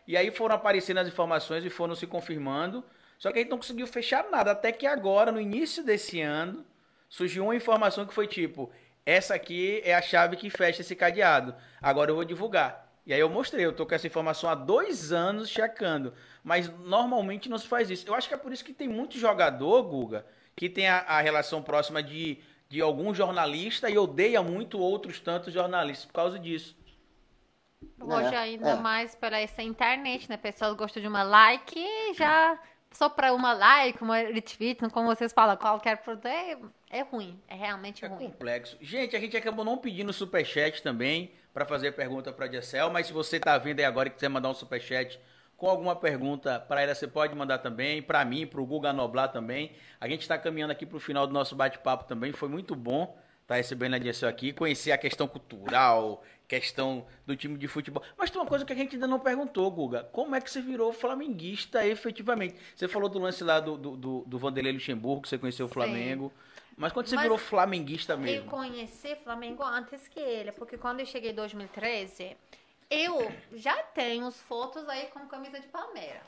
E 0.07 0.15
aí 0.15 0.31
foram 0.31 0.55
aparecendo 0.55 0.99
as 0.99 1.07
informações 1.09 1.65
e 1.65 1.69
foram 1.69 1.95
se 1.95 2.07
confirmando, 2.07 2.81
só 3.17 3.29
que 3.29 3.39
a 3.39 3.41
gente 3.41 3.51
não 3.51 3.57
conseguiu 3.57 3.85
fechar 3.85 4.31
nada, 4.31 4.51
até 4.51 4.71
que 4.71 4.87
agora, 4.87 5.33
no 5.33 5.41
início 5.41 5.83
desse 5.83 6.21
ano, 6.21 6.65
surgiu 7.09 7.43
uma 7.43 7.57
informação 7.57 8.05
que 8.05 8.13
foi 8.13 8.25
tipo, 8.25 8.71
essa 9.05 9.35
aqui 9.35 9.81
é 9.83 9.93
a 9.93 10.01
chave 10.01 10.37
que 10.37 10.49
fecha 10.49 10.79
esse 10.79 10.95
cadeado, 10.95 11.53
agora 11.81 12.09
eu 12.09 12.15
vou 12.15 12.23
divulgar. 12.23 12.89
E 13.05 13.13
aí 13.13 13.19
eu 13.19 13.29
mostrei, 13.29 13.65
eu 13.65 13.73
tô 13.73 13.85
com 13.85 13.95
essa 13.95 14.07
informação 14.07 14.49
há 14.49 14.55
dois 14.55 15.11
anos 15.11 15.49
checando. 15.49 16.13
Mas 16.43 16.69
normalmente 16.85 17.49
não 17.49 17.57
se 17.57 17.67
faz 17.67 17.89
isso. 17.89 18.07
Eu 18.07 18.13
acho 18.13 18.27
que 18.27 18.35
é 18.35 18.37
por 18.37 18.53
isso 18.53 18.63
que 18.63 18.71
tem 18.71 18.87
muito 18.87 19.17
jogador, 19.17 19.81
Guga, 19.81 20.25
que 20.59 20.69
tem 20.69 20.87
a, 20.89 20.99
a 20.99 21.21
relação 21.21 21.63
próxima 21.63 22.03
de, 22.03 22.37
de 22.69 22.81
algum 22.81 23.13
jornalista 23.15 23.89
e 23.89 23.97
odeia 23.97 24.43
muito 24.43 24.77
outros 24.79 25.19
tantos 25.19 25.53
jornalistas 25.53 26.05
por 26.05 26.13
causa 26.13 26.37
disso. 26.39 26.75
Hoje 28.01 28.33
É, 28.33 28.35
ainda 28.35 28.71
é. 28.71 28.75
mais 28.75 29.15
pela 29.15 29.37
essa 29.39 29.61
internet, 29.61 30.29
né? 30.29 30.37
Pessoas 30.37 30.73
gostam 30.75 31.01
de 31.01 31.07
uma 31.07 31.23
like 31.23 31.79
e 31.79 32.13
já 32.13 32.59
só 32.91 33.07
para 33.09 33.33
uma 33.33 33.53
like, 33.53 34.01
uma 34.01 34.17
retweet, 34.17 34.89
como 34.89 35.07
vocês 35.07 35.31
falam, 35.33 35.55
qualquer 35.57 35.97
produto 36.01 36.25
é, 36.27 36.57
é 36.89 37.01
ruim, 37.03 37.41
é 37.47 37.55
realmente 37.55 38.03
É 38.03 38.07
ruim. 38.07 38.33
complexo. 38.33 38.77
Gente, 38.81 39.15
a 39.15 39.19
gente 39.19 39.35
acabou 39.37 39.63
não 39.65 39.77
pedindo 39.77 40.11
superchat 40.13 40.81
também 40.81 41.31
para 41.53 41.65
fazer 41.65 41.91
pergunta 41.93 42.31
para 42.31 42.45
a 42.45 42.51
Jessel, 42.51 42.89
mas 42.89 43.07
se 43.07 43.13
você 43.13 43.39
tá 43.39 43.57
vendo 43.57 43.79
aí 43.79 43.85
agora 43.85 44.07
e 44.09 44.11
quiser 44.11 44.29
mandar 44.29 44.49
um 44.49 44.53
superchat 44.53 45.19
com 45.59 45.69
alguma 45.69 45.95
pergunta 45.95 46.59
para 46.59 46.81
ela, 46.81 46.95
você 46.95 47.05
pode 47.07 47.35
mandar 47.35 47.59
também, 47.59 48.01
para 48.01 48.23
mim, 48.23 48.47
para 48.47 48.61
o 48.61 48.65
Guga 48.65 48.93
Noblar 48.93 49.31
também. 49.31 49.73
A 49.99 50.07
gente 50.07 50.21
está 50.21 50.37
caminhando 50.37 50.71
aqui 50.71 50.85
para 50.85 50.97
o 50.97 50.99
final 50.99 51.27
do 51.27 51.33
nosso 51.33 51.55
bate-papo 51.55 52.05
também, 52.05 52.31
foi 52.31 52.47
muito 52.47 52.75
bom 52.75 53.17
estar 53.41 53.55
recebendo 53.55 53.95
a 53.95 53.99
Jessel 53.99 54.29
aqui, 54.29 54.53
conhecer 54.53 54.91
a 54.91 54.97
questão 54.97 55.27
cultural, 55.27 56.23
questão 56.47 57.05
do 57.25 57.35
time 57.35 57.57
de 57.57 57.67
futebol. 57.67 58.01
Mas 58.17 58.29
tem 58.29 58.39
uma 58.41 58.47
coisa 58.47 58.63
que 58.63 58.71
a 58.71 58.75
gente 58.75 58.95
ainda 58.95 59.07
não 59.07 59.19
perguntou, 59.19 59.69
Guga, 59.69 60.03
como 60.13 60.33
é 60.35 60.39
que 60.39 60.49
você 60.49 60.61
virou 60.61 60.93
flamenguista 60.93 61.85
efetivamente? 61.85 62.55
Você 62.75 62.87
falou 62.87 63.09
do 63.09 63.19
lance 63.19 63.43
lá 63.43 63.59
do, 63.59 63.77
do, 63.77 63.97
do, 63.97 64.23
do 64.25 64.37
Vanderlei 64.39 64.71
Luxemburgo, 64.71 65.23
que 65.23 65.29
você 65.29 65.37
conheceu 65.37 65.65
o 65.65 65.69
Sim. 65.69 65.73
Flamengo, 65.73 66.31
mas 66.77 66.93
quando 66.93 67.07
você 67.07 67.15
Mas 67.15 67.23
virou 67.23 67.37
flamenguista 67.37 68.13
Eu 68.13 68.19
mesmo? 68.19 68.49
conheci 68.49 69.13
Flamengo 69.17 69.61
antes 69.63 70.07
que 70.07 70.19
ele, 70.21 70.53
porque 70.53 70.77
quando 70.77 71.01
eu 71.01 71.05
cheguei 71.05 71.31
em 71.31 71.35
2013, 71.35 72.37
eu 72.89 73.31
já 73.53 73.75
tenho 73.83 74.27
as 74.27 74.39
fotos 74.41 74.87
aí 74.89 75.07
com 75.07 75.27
camisa 75.27 75.59
de 75.59 75.67
Palmeiras. 75.67 76.27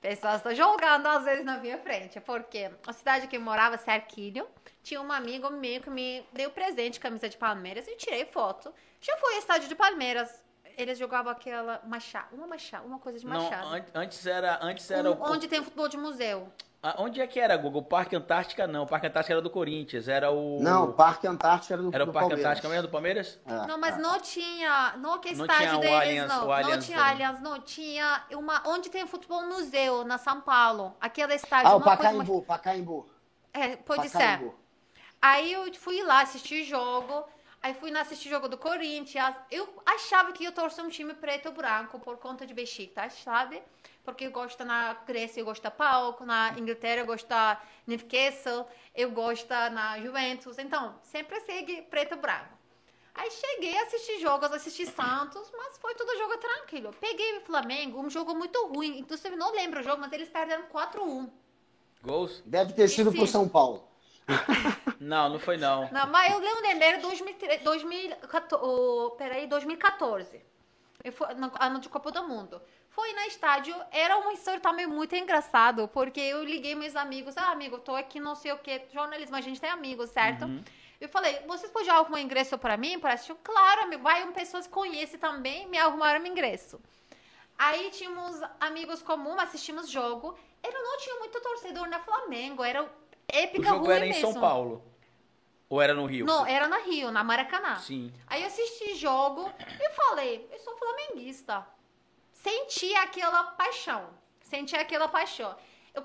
Pessoas 0.00 0.36
estão 0.36 0.54
jogando 0.54 1.06
às 1.06 1.24
vezes 1.24 1.44
na 1.44 1.58
minha 1.58 1.76
frente, 1.78 2.18
porque 2.20 2.70
a 2.86 2.92
cidade 2.92 3.26
que 3.26 3.36
eu 3.36 3.40
morava, 3.40 3.76
Cerquilho, 3.76 4.48
tinha 4.82 5.00
um 5.00 5.12
amigo 5.12 5.50
meu 5.50 5.80
que 5.82 5.90
me 5.90 6.26
deu 6.32 6.50
presente 6.50 6.94
de 6.94 7.00
camisa 7.00 7.28
de 7.28 7.36
Palmeiras 7.36 7.86
e 7.86 7.96
tirei 7.96 8.24
foto. 8.24 8.72
Já 9.00 9.14
ao 9.14 9.30
estádio 9.38 9.68
de 9.68 9.74
Palmeiras. 9.74 10.42
Eles 10.78 10.96
jogavam 10.98 11.30
aquela 11.30 11.82
machado, 11.84 12.34
uma 12.34 12.46
machado, 12.46 12.86
uma 12.86 12.98
coisa 12.98 13.18
de 13.18 13.26
Não, 13.26 13.42
machado. 13.42 13.66
an- 13.68 13.84
antes 13.94 14.24
era, 14.24 14.58
antes 14.62 14.90
era 14.90 15.10
Um- 15.10 15.14
o, 15.20 15.32
onde 15.32 15.46
tem 15.46 15.62
futebol 15.62 15.88
de 15.88 15.98
museu. 15.98 16.50
Ah, 16.82 16.94
onde 16.98 17.20
é 17.20 17.26
que 17.26 17.38
era, 17.38 17.54
Google? 17.58 17.82
O 17.82 17.84
Parque 17.84 18.16
Antártica 18.16 18.66
não, 18.66 18.84
o 18.84 18.86
Parque 18.86 19.06
Antártica 19.06 19.34
era 19.34 19.42
do 19.42 19.50
Corinthians, 19.50 20.08
era 20.08 20.30
o 20.30 20.58
Não, 20.62 20.84
o 20.84 20.92
Parque 20.94 21.26
Antártico 21.26 21.74
era 21.74 21.82
do, 21.82 21.94
era 21.94 22.04
o 22.04 22.06
Parque 22.06 22.20
Palmeiras. 22.20 22.40
Antártica 22.40 22.68
mesmo 22.70 22.82
do 22.84 22.88
Palmeiras? 22.90 23.38
É, 23.46 23.66
Não, 23.66 23.78
mas 23.78 23.96
é. 23.96 23.98
não 23.98 24.18
tinha. 24.18 24.94
Não 24.96 25.18
que 25.18 25.34
Não 25.34 25.44
estádio 25.44 25.78
deles, 25.80 25.94
Allianz- 25.94 26.28
não. 26.32 26.44
não 26.46 26.52
Allianz 26.52 26.86
tinha 26.86 26.98
também. 26.98 27.12
Allianz, 27.12 27.40
não. 27.42 27.60
Tinha 27.60 28.24
uma. 28.32 28.62
Onde 28.66 28.88
tem 28.88 29.06
futebol 29.06 29.42
museu, 29.46 30.04
na 30.04 30.16
São 30.16 30.40
Paulo. 30.40 30.96
Aquele 30.98 31.34
estádio. 31.34 31.68
Ah, 31.70 31.76
o 31.76 31.82
Pacaembu, 31.82 32.42
Pacaembu. 32.42 33.06
É, 33.52 33.76
pode 33.76 34.08
ser. 34.08 34.18
Pacaembu. 34.18 34.54
Aí 35.20 35.52
eu 35.52 35.74
fui 35.74 36.02
lá 36.02 36.22
assistir 36.22 36.64
jogo. 36.64 37.24
Aí 37.62 37.74
fui 37.74 37.90
lá 37.90 38.00
assistir 38.00 38.30
jogo 38.30 38.48
do 38.48 38.56
Corinthians. 38.56 39.34
Eu 39.50 39.68
achava 39.84 40.32
que 40.32 40.42
eu 40.44 40.52
torço 40.52 40.80
um 40.80 40.88
time 40.88 41.12
preto 41.12 41.50
ou 41.50 41.52
branco 41.54 41.98
por 41.98 42.16
conta 42.16 42.46
de 42.46 42.54
Besiktas, 42.54 43.12
sabe? 43.22 43.62
Porque 44.10 44.26
eu 44.26 44.32
gosto 44.32 44.64
na 44.64 44.94
Grécia, 45.06 45.40
eu 45.40 45.44
gosto 45.44 45.62
da 45.62 45.70
PAOK, 45.70 46.24
na 46.24 46.58
Inglaterra 46.58 47.02
eu 47.02 47.06
gosto 47.06 47.28
da 47.28 47.60
Newcastle, 47.86 48.66
eu 48.94 49.10
gosto 49.12 49.48
na 49.48 50.00
Juventus. 50.00 50.58
Então, 50.58 50.96
sempre 51.02 51.38
segue 51.40 51.82
preto 51.82 52.16
ou 52.16 52.20
branco. 52.20 52.58
Aí 53.14 53.30
cheguei 53.30 53.76
a 53.78 53.82
assistir 53.82 54.18
jogos, 54.20 54.50
assisti 54.52 54.86
Santos, 54.86 55.50
mas 55.56 55.78
foi 55.78 55.94
tudo 55.94 56.16
jogo 56.18 56.36
tranquilo. 56.38 56.94
Peguei 57.00 57.38
o 57.38 57.42
Flamengo, 57.42 58.00
um 58.00 58.10
jogo 58.10 58.34
muito 58.34 58.66
ruim. 58.66 58.98
Inclusive, 58.98 59.36
não 59.36 59.52
lembro 59.52 59.80
o 59.80 59.82
jogo, 59.82 60.00
mas 60.00 60.12
eles 60.12 60.28
perderam 60.28 60.64
4-1. 60.64 61.30
Gols? 62.02 62.42
Deve 62.44 62.72
ter 62.72 62.88
sido 62.88 63.12
pro 63.12 63.26
São 63.26 63.48
Paulo. 63.48 63.88
Não, 65.00 65.28
não 65.28 65.38
foi 65.40 65.56
não. 65.56 65.90
Não, 65.90 66.06
mas 66.06 66.30
eu 66.30 66.38
lembro 66.38 67.02
2013, 67.02 67.64
2014, 67.64 68.64
oh, 68.64 69.10
peraí, 69.16 69.46
2014. 69.48 70.40
Eu 71.02 71.12
fui, 71.12 71.26
no 71.34 71.50
ano 71.58 71.80
de 71.80 71.88
Copa 71.88 72.12
do 72.12 72.22
Mundo. 72.28 72.60
Fui 72.90 73.12
na 73.12 73.26
estádio, 73.26 73.74
era 73.92 74.16
uma 74.18 74.32
história 74.32 74.60
também 74.60 74.86
muito 74.86 75.14
engraçado, 75.14 75.88
porque 75.88 76.20
eu 76.20 76.42
liguei 76.42 76.74
meus 76.74 76.96
amigos, 76.96 77.36
ah, 77.36 77.50
amigo, 77.50 77.78
tô 77.78 77.94
aqui 77.94 78.18
não 78.18 78.34
sei 78.34 78.52
o 78.52 78.58
que, 78.58 78.82
jornalismo, 78.92 79.36
a 79.36 79.40
gente 79.40 79.60
tem 79.60 79.70
amigos, 79.70 80.10
certo? 80.10 80.44
Eu 81.00 81.08
falei, 81.08 81.38
vocês 81.46 81.70
podem 81.72 81.88
arrumar 81.88 82.18
um 82.18 82.20
ingresso 82.20 82.58
para 82.58 82.76
mim, 82.76 82.98
para 82.98 83.14
assistir? 83.14 83.34
Claro, 83.42 83.82
amigo, 83.82 84.02
vai, 84.02 84.22
uma 84.24 84.32
pessoa 84.32 84.62
que 84.62 84.68
conhece 84.68 85.16
também, 85.18 85.66
me 85.68 85.78
arrumaram 85.78 86.20
um 86.20 86.26
ingresso. 86.26 86.80
Aí 87.56 87.90
tínhamos 87.90 88.40
amigos 88.58 89.02
comuns, 89.02 89.38
assistimos 89.38 89.88
jogo. 89.88 90.36
Eu 90.62 90.72
não 90.72 90.98
tinha 90.98 91.16
muito 91.16 91.40
torcedor 91.40 91.88
na 91.88 92.00
Flamengo, 92.00 92.64
era 92.64 92.82
O 92.82 92.88
épica 93.28 93.68
jogo 93.68 93.84
ruim 93.84 93.94
era 93.96 94.06
em 94.06 94.08
mesmo. 94.10 94.32
São 94.32 94.40
Paulo. 94.40 94.84
Ou 95.68 95.80
era 95.80 95.94
no 95.94 96.06
Rio? 96.06 96.26
Não, 96.26 96.44
era 96.46 96.66
na 96.66 96.78
Rio, 96.78 97.10
na 97.10 97.22
Maracanã. 97.22 97.76
Sim. 97.76 98.12
Aí 98.26 98.42
eu 98.42 98.48
assisti 98.48 98.94
jogo 98.96 99.50
e 99.78 99.90
falei, 99.90 100.48
eu 100.50 100.58
sou 100.58 100.76
flamenguista. 100.76 101.64
Senti 102.42 102.94
aquela 102.96 103.42
paixão. 103.44 104.08
Senti 104.40 104.74
aquela 104.76 105.08
paixão. 105.08 105.54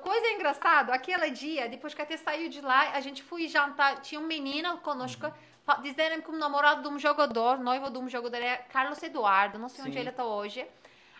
Coisa 0.01 0.27
engraçada, 0.31 0.93
aquele 0.93 1.29
dia, 1.29 1.69
depois 1.69 1.93
que 1.93 2.01
até 2.01 2.17
saiu 2.17 2.49
de 2.49 2.59
lá, 2.59 2.91
a 2.91 2.99
gente 2.99 3.21
foi 3.23 3.47
jantar, 3.47 4.01
tinha 4.01 4.19
um 4.19 4.25
menino 4.25 4.77
conosco, 4.79 5.31
fa- 5.63 5.75
dizendo 5.75 6.21
que 6.23 6.29
o 6.29 6.37
namorado 6.37 6.81
de 6.81 6.87
um 6.87 6.97
jogador, 6.97 7.59
noivo 7.59 7.89
de 7.91 7.99
um 7.99 8.09
jogador, 8.09 8.37
é 8.41 8.57
Carlos 8.73 9.01
Eduardo, 9.03 9.59
não 9.59 9.69
sei 9.69 9.83
onde 9.85 9.93
Sim. 9.93 9.99
ele 9.99 10.11
tá 10.11 10.25
hoje. 10.25 10.65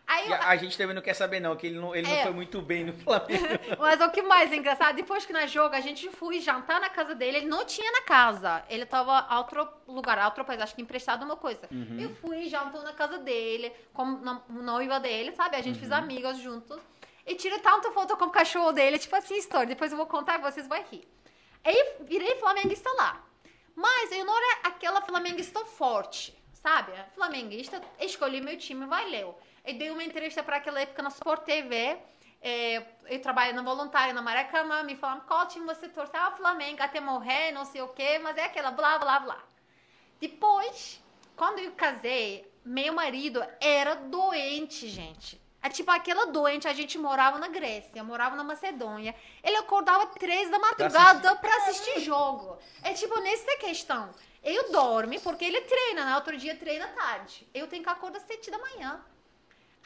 Aí 0.08 0.32
a, 0.32 0.50
a 0.50 0.56
gente 0.56 0.78
também 0.78 0.94
não 0.94 1.02
quer 1.02 1.14
saber 1.16 1.40
não, 1.40 1.56
que 1.56 1.66
ele 1.68 1.80
não, 1.80 1.96
ele 1.96 2.08
não 2.08 2.16
É. 2.16 2.24
foi 2.24 2.32
muito 2.32 2.62
bem 2.62 2.84
no 2.86 2.94
Flamengo. 2.94 3.46
Mas 3.80 4.00
o 4.02 4.10
que 4.12 4.22
mais 4.22 4.52
é 4.52 4.56
engraçado, 4.56 4.96
depois 4.96 5.26
que 5.26 5.34
nós 5.34 5.50
jogo, 5.50 5.74
a 5.76 5.80
gente 5.82 6.10
foi 6.12 6.40
jantar 6.40 6.80
na 6.80 6.90
casa 6.90 7.16
dele, 7.16 7.38
ele 7.38 7.48
não 7.48 7.66
tinha 7.66 7.92
na 7.92 8.02
casa. 8.02 8.64
Ele 8.70 8.86
tava 8.86 9.18
a 9.18 9.40
outro 9.40 9.68
lugar, 9.88 10.20
a 10.20 10.26
outro 10.26 10.46
país, 10.46 10.62
acho 10.62 10.76
que 10.76 10.82
emprestado 10.82 11.24
uma 11.24 11.36
coisa. 11.36 11.68
Eu 12.00 12.10
fui, 12.16 12.48
jantou 12.48 12.84
na 12.84 12.94
casa 12.94 13.18
dele, 13.18 13.72
com 13.94 14.06
na- 14.06 14.42
noiva 14.50 15.00
dele, 15.00 15.32
sabe? 15.32 15.56
A 15.56 15.62
gente 15.62 15.80
fez 15.80 15.92
amigos 15.92 16.38
juntos. 16.38 16.80
E 17.26 17.34
tirei 17.34 17.58
tanta 17.58 17.92
foto 17.92 18.16
com 18.18 18.26
o 18.26 18.30
cachorro 18.30 18.72
dele, 18.72 19.00
tipo 19.00 19.16
assim, 19.16 19.36
história. 19.36 19.66
Depois 19.68 19.92
eu 19.92 19.98
vou 19.98 20.06
contar 20.06 20.38
e 20.38 20.42
vocês 20.44 20.68
vão 20.68 20.78
rir. 20.92 21.08
Aí 21.64 21.96
virei 22.02 22.36
flamenguista 22.36 22.88
lá. 22.92 23.24
Mas 23.76 24.12
eu 24.12 24.24
não 24.24 24.38
era 24.38 24.60
aquela 24.68 25.02
flamenguista 25.02 25.66
forte, 25.66 26.38
sabe? 26.66 26.92
Flamenguista, 27.14 27.80
escolhi 28.00 28.42
meu 28.42 28.58
time, 28.58 28.88
valeu. 28.88 29.38
Eu 29.64 29.78
dei 29.78 29.92
uma 29.92 30.04
entrevista 30.04 30.42
para 30.42 30.58
aquela 30.58 30.82
época 30.82 31.04
na 31.04 31.10
Sport 31.10 31.44
TV. 31.44 31.96
é, 32.42 32.84
eu 33.06 33.22
trabalho 33.22 33.54
na 33.56 33.62
voluntária 33.62 34.14
na 34.14 34.22
Maracanã, 34.22 34.82
me 34.84 34.96
falaram 34.96 35.22
qual 35.22 35.48
time 35.48 35.66
você 35.66 35.88
torce? 35.88 36.16
Ah, 36.16 36.32
Flamengo, 36.32 36.82
até 36.82 37.00
morrer, 37.00 37.52
não 37.52 37.66
sei 37.66 37.82
o 37.84 37.90
quê, 37.90 38.18
mas 38.18 38.36
é 38.38 38.46
aquela 38.46 38.72
blá, 38.72 38.98
blá, 38.98 39.20
blá. 39.20 39.40
Depois, 40.20 41.00
quando 41.36 41.60
eu 41.60 41.72
casei, 41.74 42.52
meu 42.64 42.94
marido 42.94 43.46
era 43.60 43.94
doente, 43.96 44.88
gente. 44.88 45.40
É 45.62 45.70
tipo 45.70 45.90
aquela 45.92 46.26
doente, 46.28 46.68
a 46.68 46.74
gente 46.74 46.98
morava 46.98 47.38
na 47.40 47.48
Grécia, 47.48 48.04
morava 48.04 48.36
na 48.36 48.44
Macedônia. 48.44 49.16
Ele 49.44 49.58
acordava 49.58 50.06
três 50.08 50.50
da 50.50 50.60
madrugada 50.60 51.36
pra 51.38 51.56
assistir 51.58 52.02
jogo. 52.02 52.58
É 52.84 52.94
tipo 52.94 53.20
nessa 53.20 53.58
questão. 53.58 54.10
Eu 54.46 54.72
dormo, 54.72 55.20
porque 55.22 55.44
ele 55.44 55.60
treina, 55.62 56.06
né? 56.06 56.16
Outro 56.16 56.38
dia 56.38 56.56
treina 56.56 56.88
tarde. 56.90 57.48
Eu 57.54 57.68
tenho 57.68 57.84
que 57.84 57.90
acordar 57.90 58.20
às 58.20 58.24
sete 58.26 58.52
da 58.52 58.60
manhã. 58.60 59.04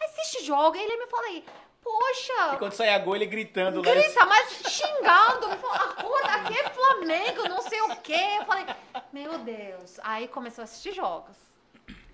Assiste 0.01 0.43
jogo, 0.43 0.75
e 0.75 0.79
ele 0.81 0.97
me 0.97 1.07
fala 1.07 1.27
aí, 1.27 1.45
poxa, 1.81 2.53
E 2.53 2.57
quando 2.57 2.73
saía 2.73 2.97
gol, 2.99 3.15
ele 3.15 3.25
gritando 3.25 3.81
lá. 3.81 3.91
grita, 3.91 4.25
mas 4.25 4.51
xingando, 4.69 5.49
me 5.49 5.57
falou, 5.57 5.75
acorda, 5.75 6.33
aqui 6.33 6.59
é 6.59 6.69
Flamengo, 6.69 7.49
não 7.49 7.61
sei 7.61 7.81
o 7.81 7.95
quê. 7.97 8.37
Eu 8.39 8.45
falei, 8.45 8.65
meu 9.13 9.39
Deus. 9.39 9.99
Aí 10.03 10.27
começou 10.27 10.61
a 10.61 10.65
assistir 10.65 10.93
jogos. 10.93 11.35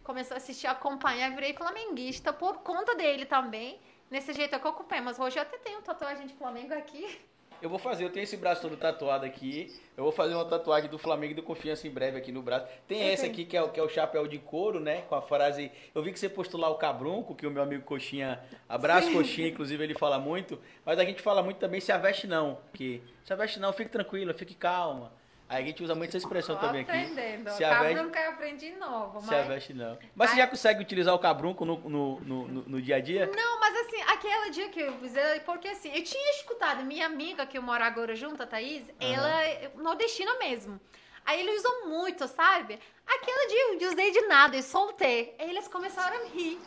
Começou 0.04 0.36
a 0.36 0.38
assistir, 0.38 0.68
acompanhar, 0.68 1.32
virei 1.32 1.54
flamenguista 1.54 2.32
por 2.32 2.58
conta 2.58 2.94
dele 2.96 3.26
também. 3.26 3.80
Nesse 4.10 4.34
jeito 4.34 4.54
é 4.56 4.60
que 4.60 4.66
eu 4.68 4.72
ocupei, 4.72 5.02
mas 5.02 5.20
hoje 5.20 5.38
eu 5.38 5.42
até 5.42 5.58
tenho 5.58 5.82
tatuagem 5.82 6.28
de 6.28 6.34
Flamengo 6.36 6.76
aqui. 6.76 7.20
Eu 7.66 7.70
vou 7.70 7.80
fazer, 7.80 8.04
eu 8.04 8.12
tenho 8.12 8.24
esse 8.26 8.38
braço 8.38 8.62
todo 8.62 8.78
tatuado 8.78 9.26
aqui. 9.26 9.74
Eu 9.98 10.04
vou 10.04 10.14
fazer 10.14 10.36
uma 10.36 10.46
tatuagem 10.46 10.88
do 10.88 11.00
Flamengo 11.00 11.32
e 11.32 11.36
do 11.36 11.42
Confiança 11.42 11.88
em 11.88 11.90
breve 11.90 12.16
aqui 12.16 12.32
no 12.32 12.40
braço. 12.44 12.68
Tem 12.88 13.02
Eu 13.02 13.08
esse 13.12 13.24
tenho. 13.24 13.34
aqui 13.34 13.44
que 13.46 13.58
é, 13.58 13.64
o- 13.64 13.70
que 13.70 13.80
é 13.80 13.84
o 13.84 13.90
chapéu 13.90 14.28
de 14.28 14.38
couro, 14.38 14.80
né? 14.80 15.02
Com 15.10 15.16
a 15.16 15.22
frase. 15.24 15.72
Eu 15.96 16.04
vi 16.04 16.14
que 16.14 16.20
você 16.20 16.30
postou 16.30 16.62
lá 16.62 16.70
o 16.70 16.76
cabrunco, 16.76 17.34
que 17.34 17.48
o 17.48 17.50
meu 17.50 17.64
amigo 17.64 17.84
Coxinha. 17.84 18.40
Abraço, 18.70 19.12
Coxinha, 19.12 19.48
inclusive 19.48 19.84
ele 19.84 19.96
fala 19.96 20.20
muito. 20.20 20.60
Mas 20.86 21.00
a 21.00 21.04
gente 21.06 21.24
fala 21.24 21.42
muito 21.42 21.58
também 21.58 21.82
se 21.82 21.92
aveste 21.92 22.28
não. 22.28 22.60
Que 22.72 23.02
se 23.24 23.34
aveste 23.34 23.60
não, 23.60 23.74
fique 23.74 23.90
tranquila, 23.90 24.32
fique 24.36 24.54
calma. 24.54 25.12
Aí 25.48 25.64
a 25.64 25.66
gente 25.68 25.84
usa 25.84 25.94
muito 25.94 26.10
essa 26.10 26.18
expressão 26.18 26.58
também 26.58 26.82
aqui. 26.82 26.92
aprendendo. 26.92 27.52
Se 27.52 27.64
aveste, 27.64 27.96
Cabrunca 27.96 28.20
eu 28.20 28.32
aprendi 28.32 28.72
novo, 28.74 29.22
se 29.22 29.28
mas... 29.28 29.46
aveste 29.46 29.74
não. 29.74 29.98
Mas 30.16 30.32
você 30.32 30.38
já 30.38 30.48
consegue 30.48 30.82
utilizar 30.82 31.14
o 31.14 31.20
cabrunco 31.20 31.64
no, 31.64 31.78
no, 31.88 32.20
no, 32.22 32.48
no- 32.48 32.82
dia 32.82 32.96
a 32.96 33.00
dia? 33.00 33.30
Não, 33.36 33.60
mas 33.60 33.78
assim, 33.78 34.02
aquele 34.02 34.50
dia 34.50 34.70
que 34.70 34.80
eu 34.80 34.98
fiz, 35.00 35.16
é 35.16 35.40
porque 35.40 35.68
assim, 35.68 35.90
eu 35.96 36.04
tinha 36.04 36.32
escutado, 36.32 36.84
minha 36.84 37.06
amiga 37.06 37.46
que 37.46 37.58
eu 37.58 37.62
moro 37.62 37.84
agora 37.84 38.16
junto, 38.16 38.42
a 38.42 38.48
Thaís, 38.48 38.90
ela 39.00 39.44
é 39.44 39.72
nordestina 39.76 40.36
mesmo. 40.40 40.80
Aí 41.24 41.40
ele 41.40 41.56
usou 41.58 41.88
muito, 41.90 42.28
sabe? 42.28 42.80
Aquele 43.06 43.48
dia 43.48 43.86
eu 43.86 43.92
usei 43.92 44.12
de 44.12 44.22
nada, 44.22 44.56
eu 44.56 44.64
soltei. 44.64 45.36
Aí 45.40 45.50
eles 45.50 45.68
começaram 45.68 46.24
a 46.24 46.30
rir. 46.30 46.60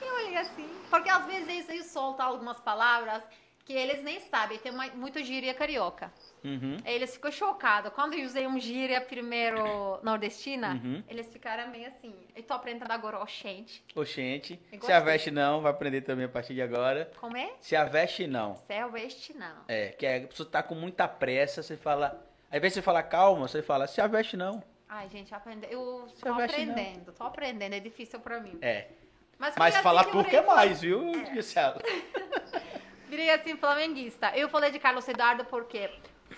Eu 0.00 0.14
olhei 0.14 0.36
assim, 0.36 0.68
porque 0.90 1.08
às 1.08 1.24
vezes 1.26 1.68
eu 1.68 1.82
solto 1.84 2.20
algumas 2.20 2.58
palavras 2.60 3.22
que 3.64 3.72
eles 3.72 4.02
nem 4.02 4.18
sabem, 4.20 4.58
tem 4.58 4.72
uma, 4.72 4.86
muito 4.88 5.22
gíria 5.22 5.54
carioca. 5.54 6.12
Uhum. 6.44 6.76
Eles 6.84 7.14
ficam 7.14 7.30
chocados. 7.30 7.92
Quando 7.92 8.14
eu 8.14 8.24
usei 8.26 8.46
um 8.46 8.58
gíria 8.58 9.00
primeiro 9.00 10.00
nordestina, 10.02 10.80
Uhum. 10.82 11.02
eles 11.08 11.28
ficaram 11.32 11.70
meio 11.70 11.86
assim. 11.86 12.12
Eu 12.34 12.42
tô 12.42 12.54
aprendendo 12.54 12.90
agora, 12.90 13.20
oxente. 13.20 13.84
Oxente. 13.94 14.60
Se 14.80 14.92
aveste 14.92 15.30
não, 15.30 15.60
vai 15.60 15.70
aprender 15.70 16.00
também 16.02 16.24
a 16.24 16.28
partir 16.28 16.54
de 16.54 16.62
agora. 16.62 17.10
Como 17.20 17.36
é? 17.36 17.52
Se 17.60 17.76
aveste 17.76 18.26
não. 18.26 18.56
Céu, 18.66 18.96
este 18.96 19.32
não. 19.34 19.62
É, 19.68 19.88
que 19.90 20.04
é, 20.06 20.16
a 20.24 20.26
pessoa 20.26 20.48
tá 20.48 20.62
com 20.62 20.74
muita 20.74 21.06
pressa, 21.06 21.62
você 21.62 21.76
fala. 21.76 22.20
Ao 22.50 22.58
invés 22.58 22.72
de 22.72 22.80
você 22.80 22.82
falar 22.82 23.04
calma, 23.04 23.46
você 23.48 23.62
fala, 23.62 23.86
se 23.86 24.00
aveste 24.00 24.36
não. 24.36 24.62
Ai, 24.88 25.08
gente, 25.08 25.34
aprende... 25.34 25.66
eu 25.70 26.06
Se 26.14 26.20
tô 26.20 26.28
aveste, 26.34 26.66
não. 26.66 26.72
aprendendo, 26.72 27.12
tô 27.12 27.24
aprendendo, 27.24 27.74
é 27.74 27.80
difícil 27.80 28.20
pra 28.20 28.40
mim. 28.40 28.58
É. 28.60 28.88
Mas, 29.38 29.54
Mas 29.56 29.74
assim 29.74 29.82
falar 29.82 30.04
que 30.04 30.10
eu 30.10 30.22
turco 30.22 30.36
é 30.36 30.42
mais, 30.42 30.80
viu, 30.82 31.00
Gisela? 31.32 31.80
Virei 33.12 33.28
assim, 33.28 33.58
flamenguista. 33.58 34.32
Eu 34.34 34.48
falei 34.48 34.70
de 34.70 34.78
Carlos 34.78 35.06
Eduardo 35.06 35.44
porque 35.44 35.90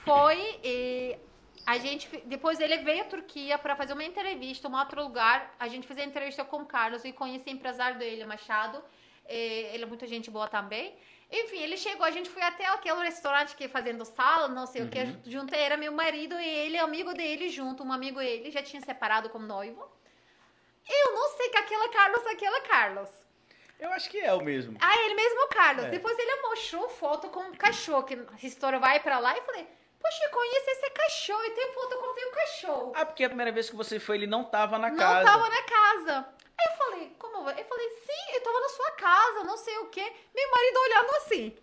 foi 0.05 0.59
e 0.65 1.17
a 1.65 1.79
gente, 1.79 2.09
depois 2.27 2.59
ele 2.59 2.79
veio 2.79 3.03
à 3.03 3.05
Turquia 3.05 3.57
para 3.57 3.77
fazer 3.77 3.93
uma 3.93 4.03
entrevista, 4.03 4.69
um 4.69 4.77
outro 4.77 5.01
lugar. 5.01 5.55
A 5.65 5.69
gente 5.69 5.87
fez 5.87 6.01
a 6.01 6.03
entrevista 6.03 6.45
com 6.45 6.63
o 6.63 6.67
Carlos 6.67 7.05
e 7.05 7.13
conheci 7.13 7.49
o 7.49 7.53
empresário 7.53 7.97
dele, 7.97 8.25
Machado. 8.25 8.83
Ele 9.25 9.85
é 9.85 9.87
muita 9.87 10.05
gente 10.09 10.33
boa 10.33 10.49
também. 10.49 10.99
Enfim, 11.31 11.59
ele 11.59 11.77
chegou, 11.77 12.05
a 12.05 12.11
gente 12.11 12.29
foi 12.29 12.43
até 12.43 12.67
aquele 12.67 13.05
restaurante 13.05 13.55
que 13.55 13.69
fazendo 13.69 14.05
sala, 14.05 14.49
não 14.49 14.67
sei 14.67 14.83
o 14.83 14.89
que, 14.89 15.31
junto 15.31 15.55
era 15.55 15.77
meu 15.77 15.93
marido 15.93 16.35
e 16.41 16.45
ele, 16.45 16.77
amigo 16.77 17.15
dele 17.15 17.51
junto, 17.51 17.85
um 17.85 17.93
amigo 17.93 18.19
dele, 18.19 18.51
já 18.51 18.65
tinha 18.65 18.83
separado 18.83 19.31
como 19.31 19.47
noivo. 19.47 19.89
Eu 20.89 21.15
não 21.15 21.29
sei 21.37 21.51
que 21.51 21.57
aquele 21.57 21.89
Carlos, 21.91 22.27
aquele 22.27 22.61
Carlos. 22.63 23.24
Eu 23.79 23.91
acho 23.93 24.09
que 24.09 24.19
é 24.19 24.33
o 24.33 24.43
mesmo. 24.43 24.77
Ah, 24.81 24.97
ele 25.05 25.15
mesmo, 25.15 25.49
Carlos. 25.49 25.85
É. 25.85 25.91
Depois 25.91 26.19
ele 26.19 26.43
mostrou 26.43 26.89
foto 26.89 27.29
com 27.29 27.41
um 27.41 27.55
cachorro, 27.55 28.05
que 28.05 28.15
a 28.15 28.47
história 28.47 28.79
vai 28.79 29.01
pra 29.01 29.19
lá. 29.19 29.37
E 29.37 29.41
falei, 29.43 29.67
poxa, 30.01 30.29
conheço 30.31 30.71
esse 30.71 30.91
cachorro. 30.91 31.45
E 31.45 31.51
tem 31.51 31.73
foto 31.73 31.97
com 31.97 32.29
um 32.29 32.33
cachorro. 32.33 32.93
Ah, 32.95 33.05
porque 33.05 33.25
a 33.25 33.29
primeira 33.29 33.53
vez 33.53 33.69
que 33.69 33.77
você 33.77 33.99
foi, 33.99 34.17
ele 34.17 34.27
não 34.27 34.45
tava 34.45 34.79
na 34.79 34.91
não 34.91 34.97
casa. 34.97 35.25
tava 35.25 35.49
na 35.49 35.63
casa. 35.63 36.27
Aí 36.59 36.67
eu 36.73 36.77
falei, 36.79 37.17
como 37.19 37.45
vai? 37.45 37.61
Eu 37.61 37.65
falei, 37.65 37.89
sim, 37.91 38.35
eu 38.35 38.41
tava 38.43 38.61
na 38.61 38.69
sua 38.69 38.91
casa, 38.93 39.45
não 39.45 39.57
sei 39.57 39.77
o 39.79 39.87
quê. 39.87 40.13
Meu 40.35 40.51
marido 40.51 40.79
olhando 40.79 41.11
assim. 41.17 41.57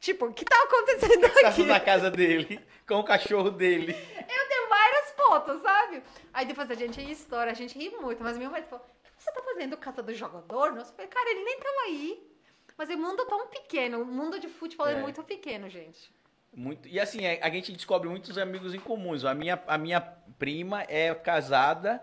Tipo, 0.00 0.26
o 0.26 0.34
que 0.34 0.44
tá 0.44 0.60
acontecendo 0.62 1.20
Tava 1.30 1.48
aqui? 1.48 1.64
na 1.64 1.78
casa 1.78 2.10
dele, 2.10 2.64
com 2.88 2.96
o 2.96 3.04
cachorro 3.04 3.50
dele. 3.50 3.92
Eu 3.92 4.48
tenho 4.48 4.68
várias 4.68 5.12
fotos, 5.12 5.62
sabe? 5.62 6.02
Aí 6.32 6.44
depois 6.46 6.68
a 6.70 6.74
gente 6.74 7.00
ri 7.00 7.12
história, 7.12 7.52
a 7.52 7.54
gente 7.54 7.78
ri 7.78 7.90
muito. 7.90 8.22
Mas 8.22 8.36
meu 8.36 8.50
marido 8.50 8.68
falou, 8.68 8.84
o 8.84 9.01
você 9.22 9.32
tá 9.32 9.42
fazendo 9.42 9.76
casa 9.76 10.02
do 10.02 10.14
jogador? 10.14 10.72
Nossa, 10.72 10.90
eu 10.92 10.96
falei, 10.96 11.10
cara, 11.10 11.30
ele 11.30 11.44
nem 11.44 11.58
tava 11.58 11.80
aí. 11.86 12.32
Mas 12.76 12.88
o 12.88 12.96
mundo 12.98 13.22
é 13.22 13.26
tão 13.26 13.46
pequeno, 13.48 14.02
o 14.02 14.06
mundo 14.06 14.38
de 14.40 14.48
futebol 14.48 14.88
é, 14.88 14.94
É. 14.94 15.00
muito 15.00 15.22
pequeno, 15.22 15.68
gente. 15.68 16.10
Muito, 16.54 16.86
e 16.88 16.98
assim, 17.00 17.24
é, 17.24 17.38
a 17.42 17.48
gente 17.48 17.72
descobre 17.72 18.08
muitos 18.08 18.36
amigos 18.36 18.74
em 18.74 18.78
comuns. 18.80 19.24
A 19.24 19.34
minha, 19.34 19.62
a 19.66 19.78
minha 19.78 20.00
prima 20.00 20.82
é 20.88 21.14
casada 21.14 22.02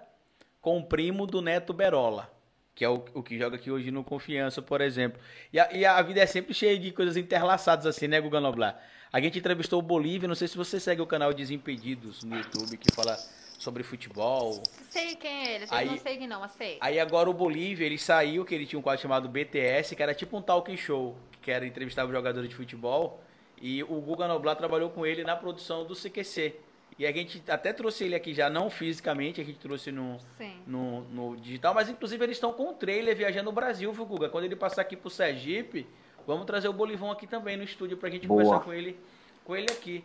com 0.61 0.79
o 0.79 0.85
primo 0.85 1.27
do 1.27 1.41
Neto 1.41 1.71
Berola, 1.73 2.31
que 2.73 2.83
é 2.83 2.89
o, 2.89 3.03
o 3.13 3.21
que 3.21 3.37
joga 3.37 3.57
aqui 3.57 3.69
hoje 3.69 3.91
no 3.91 4.03
Confiança, 4.03 4.61
por 4.61 4.81
exemplo. 4.81 5.21
E 5.53 5.59
a, 5.59 5.71
e 5.73 5.85
a 5.85 6.01
vida 6.01 6.19
é 6.21 6.25
sempre 6.25 6.53
cheia 6.53 6.77
de 6.79 6.91
coisas 6.91 7.15
interlaçadas 7.17 7.85
assim, 7.85 8.07
né, 8.07 8.19
Guga 8.19 8.39
Noblar? 8.39 8.81
A 9.11 9.19
gente 9.19 9.39
entrevistou 9.39 9.79
o 9.79 9.83
Bolívia, 9.83 10.27
não 10.27 10.35
sei 10.35 10.47
se 10.47 10.55
você 10.57 10.79
segue 10.79 11.01
o 11.01 11.07
canal 11.07 11.33
Desimpedidos 11.33 12.23
no 12.23 12.35
YouTube, 12.37 12.77
que 12.77 12.93
fala 12.93 13.17
sobre 13.59 13.83
futebol. 13.83 14.63
Sei 14.89 15.15
quem 15.15 15.47
é 15.47 15.55
ele, 15.55 15.65
eu 15.65 15.67
Aí- 15.69 15.85
não 15.85 15.97
sei 15.97 16.17
quem 16.17 16.27
não, 16.27 16.39
mas 16.39 16.53
sei. 16.53 16.77
Aí 16.81 16.99
agora 16.99 17.29
o 17.29 17.33
Bolívia, 17.33 17.85
ele 17.85 17.97
saiu, 17.99 18.43
que 18.45 18.55
ele 18.55 18.65
tinha 18.65 18.79
um 18.79 18.81
quadro 18.81 19.01
chamado 19.01 19.27
BTS, 19.29 19.95
que 19.95 20.01
era 20.01 20.15
tipo 20.15 20.35
um 20.37 20.41
talk 20.41 20.75
show, 20.77 21.15
que 21.41 21.51
era 21.51 21.65
entrevistar 21.67 22.05
os 22.05 22.11
jogadores 22.11 22.49
de 22.49 22.55
futebol. 22.55 23.21
E 23.61 23.83
o 23.83 23.99
Guga 23.99 24.27
Noblar 24.27 24.55
trabalhou 24.55 24.89
com 24.89 25.05
ele 25.05 25.23
na 25.23 25.35
produção 25.35 25.85
do 25.85 25.93
CQC. 25.93 26.55
E 26.97 27.05
a 27.05 27.11
gente 27.11 27.43
até 27.47 27.71
trouxe 27.71 28.05
ele 28.05 28.15
aqui 28.15 28.33
já, 28.33 28.49
não 28.49 28.69
fisicamente, 28.69 29.39
a 29.39 29.43
gente 29.43 29.59
trouxe 29.59 29.91
no, 29.91 30.17
no, 30.65 31.01
no 31.01 31.37
digital, 31.37 31.73
mas 31.73 31.89
inclusive 31.89 32.21
eles 32.25 32.37
estão 32.37 32.51
com 32.51 32.69
o 32.69 32.73
trailer 32.73 33.15
viajando 33.15 33.45
no 33.45 33.51
Brasil, 33.53 33.91
viu, 33.93 34.05
Guga? 34.05 34.27
Quando 34.29 34.45
ele 34.45 34.55
passar 34.55 34.81
aqui 34.81 34.97
pro 34.97 35.09
Sergipe, 35.09 35.87
vamos 36.25 36.45
trazer 36.45 36.67
o 36.67 36.73
Bolivão 36.73 37.11
aqui 37.11 37.25
também 37.27 37.55
no 37.55 37.63
estúdio 37.63 37.95
pra 37.97 38.09
gente 38.09 38.27
Boa. 38.27 38.43
conversar 38.43 38.65
com 38.65 38.73
ele, 38.73 38.97
com 39.45 39.55
ele 39.55 39.67
aqui. 39.71 40.03